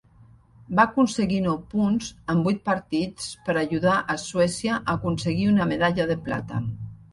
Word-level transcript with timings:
Va 0.77 0.85
aconseguir 0.91 1.37
nou 1.47 1.59
punts 1.73 2.07
en 2.35 2.41
vuit 2.47 2.63
partits 2.71 3.29
per 3.51 3.57
ajudar 3.63 3.99
a 4.15 4.17
Suècia 4.25 4.81
a 4.81 4.83
aconseguir 4.99 5.49
una 5.55 5.71
medalla 5.77 6.11
de 6.15 6.21
plata. 6.27 6.67